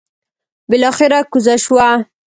بلاخره 0.69 1.19
کوزه 1.31 1.55
شوه. 1.63 1.89